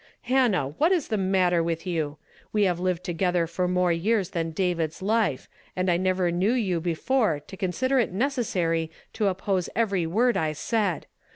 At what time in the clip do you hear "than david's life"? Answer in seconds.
4.31-5.47